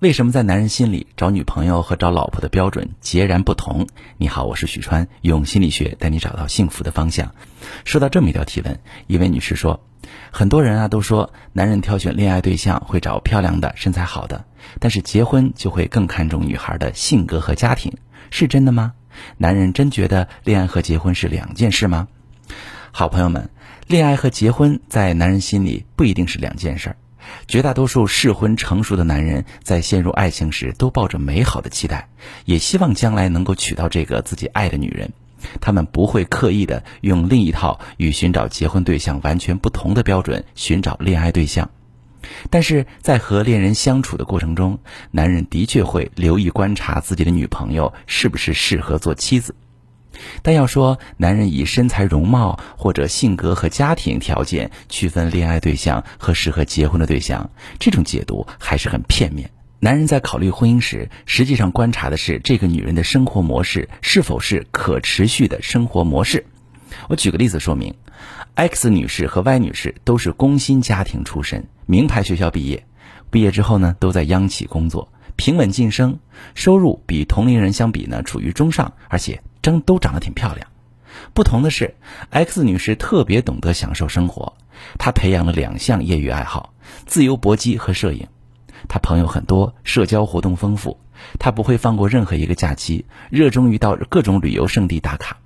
[0.00, 3.86] 为什么在男人心里找女朋友和找老婆的标准截然不同？
[4.16, 7.34] 你好，我是许川，用心理学带你找到幸福的方向。
[7.84, 9.84] 说到这么一条提问，一位女士说
[10.32, 14.46] ：“很多人啊都说男人挑选恋爱对象会找漂亮的、身材好的，
[14.78, 17.92] 但是结婚就会更看重女孩的性格和家庭，
[18.30, 18.94] 是真的吗？
[19.36, 22.08] 男人真觉得恋爱和结婚是两件事吗？”
[22.90, 23.50] 好朋友们，
[23.86, 26.96] 恋爱和结婚在男人心里不一定是两件事儿。
[27.46, 32.08] 绝大多数适婚成熟的男人在陷入爱情时，都抱着美好的期待，
[32.44, 35.12] 也希望将来能够娶到这个自己爱的女人。
[35.60, 41.70] 他们不会刻意的用另一套与寻找结婚对象完全不同的标准寻找恋爱对象，
[42.50, 44.78] 但是在和恋人相处的过程中，
[45.10, 49.54] 男人的确会留意观察自己的女朋友是不是适合做妻子。
[50.42, 59.50] 但要说男人以身材、容貌或者性格和家庭条件区分恋爱对象和适合结婚的对象，这种解读还是很片面。
[59.78, 66.44] 男人在考虑婚姻时，实际上观察的是这个女人的生活模式是否是可持续的生活模式。
[67.08, 67.94] 我举个例子说明
[68.56, 72.84] ：X 女士和 Y 女士都是工薪家庭出身，名牌学校毕业，
[73.30, 76.18] 毕业之后呢，都在央企工作，平稳晋升，
[76.54, 79.40] 收入比同龄人相比呢，处于中上，而且。
[79.62, 80.66] 真都长得挺漂亮，
[81.34, 81.94] 不同的是
[82.30, 84.54] ，X 女士特别懂得享受生活。
[84.98, 86.72] 她培养了两项业余爱好：
[87.06, 88.26] 自由搏击和摄影。
[88.88, 90.98] 她朋友很多，社交活动丰富。
[91.38, 95.36] 她不会放过任何一个假期，热衷于到各种旅游胜地打卡。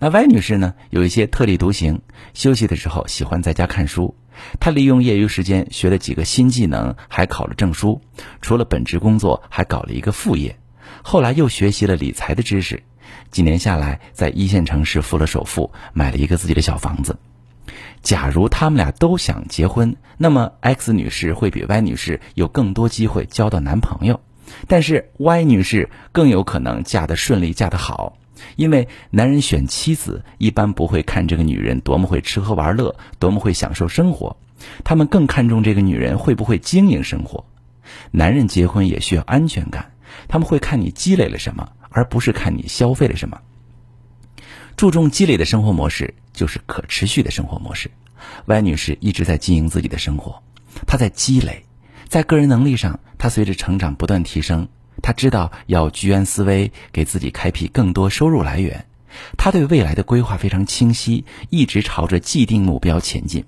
[0.00, 0.74] 那 Y 女士呢？
[0.90, 4.16] 有一些特立独行，休息的时候喜欢在家看书。
[4.58, 8.00] 她利用业余时间学了几个新技能，还考了证书。
[8.40, 10.58] 除了本职工作，还搞了一个副业。
[11.04, 12.82] 后来又学习了理财的知识。
[13.30, 17.16] 几年下来，在一线城市付了首付，买了一个自己的小房子。
[18.02, 24.20] 假如他们俩都想结婚，那么 X 女士会比 Y 女士有更多机会交到男朋友，
[24.68, 28.18] 但是 Y 女士更有可能嫁得顺利、嫁得好。
[28.56, 34.36] 因为男人选妻子一般不会看这个女人多么会吃喝玩乐，多么会享受生活，
[34.82, 37.46] 他们更看重这个女人会不会经营生活。
[38.10, 39.92] 男人结婚也需要安全感，
[40.28, 41.70] 他们会看你积累了什么。
[41.94, 43.40] 而不是看你消费了什么。
[44.76, 47.90] 注重积累的生活模式就是可持续的生活模式。
[48.46, 50.42] Y 女士一直在经营自己的生活，
[50.86, 51.64] 她在积累，
[52.08, 54.68] 在个人能力上，她随着成长不断提升。
[55.00, 58.86] 她知道要居安思危，给自己开辟更多收入来源。
[59.38, 63.44] 她对未来的规划非常清晰，一直朝着既定目标前进。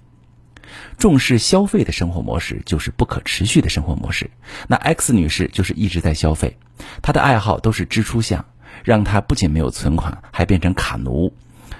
[0.99, 4.31] 重视消费的生活模式就是不可持续的生活模式。
[4.69, 6.57] 那 X 女士就是一直在消费，
[7.03, 8.45] 她的爱好都是支出项，
[8.85, 11.33] 让她不仅没有存款，还变成卡奴。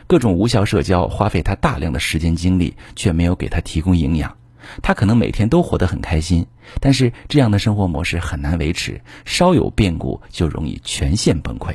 [0.07, 4.37] 各种无效社交花费她大量的时间精力，却没有给她提供营养。
[4.83, 6.47] 她可能每天都活得很开心，
[6.81, 11.75] 但是这样的生活模式很难维持，稍有变故就容易全线崩溃。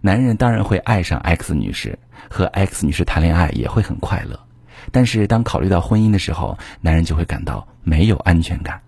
[0.00, 1.98] 男人当然会爱上 X 女士，
[2.30, 4.38] 和 X 女士谈恋爱也会很快乐。
[4.92, 8.80] 但是，当考虑到婚姻的时候，男人就会感到没有安全感。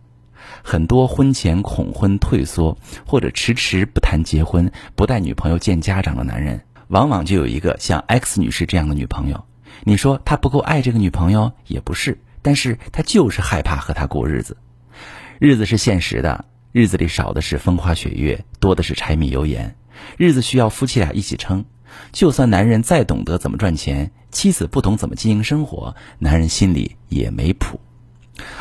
[0.63, 9.45] 很多婚前恐婚、退缩，或者迟迟不谈结婚、不带女朋友见家长的男人，往往就有一个像 X 女士这样的女朋友。
[9.85, 14.57] 你说他不够爱这个女朋友，也不是，但是他就是害怕和她过日子。
[15.39, 19.75] 日子是现实的，日子里少的是风花雪月，多的是柴米油盐。
[20.19, 21.65] 日子需要夫妻俩一起撑。
[22.13, 27.81] 就算男人再懂得怎么赚钱，妻子不懂怎么经营生活，男人心里也没谱。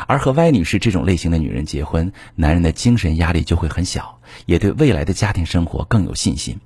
[0.06, 6.58] 而和 Y 女士这种类型的女人结婚，男人的精神压力就会很小，也对未来的家庭生活更有信心。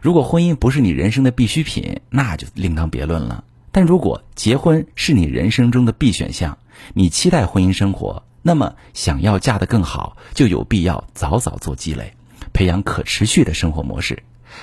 [0.00, 3.44] 如果婚姻不是你人生的必需品，那就另当别论了。
[3.70, 6.58] 但如果结婚是你人生中的必选项，
[6.94, 12.14] 你期待婚姻生活，那么想要嫁得更好，就有必要早早做积累，
[12.52, 14.20] 培养可持续的生活模式。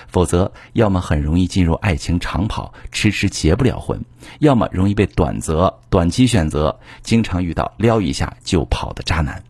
[0.08, 4.00] 否则，要么很容易进入爱情长跑，迟迟结不了婚；
[4.40, 9.44] 要么容易被短择、短期选择，经常遇到撩一下就跑的渣男。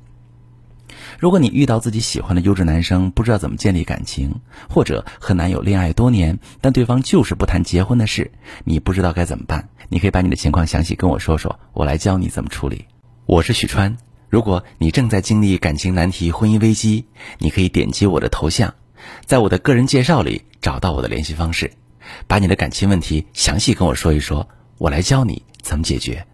[1.20, 8.31] 如果你遇到自己喜欢的优质男生，不知道怎么建立感情，或者和男友恋爱多年，但对方就是不谈结婚的事，
[8.66, 12.86] 你不知道该怎么办，你可以把你的情况详细跟我说说，我来教你怎么处理。
[13.25, 13.98] 我是许川，
[14.30, 17.06] 如果你正在经历感情难题、婚姻危机，
[17.40, 18.75] 你可以点击我的头像。
[19.25, 21.71] 在我的个人介绍里找到我的联系方式，
[22.27, 26.25] 把你的感情问题详细跟我说一说，我来教你怎么解决。